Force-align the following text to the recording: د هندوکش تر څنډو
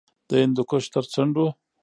د 0.29 0.31
هندوکش 0.43 0.83
تر 0.93 1.03
څنډو 1.13 1.47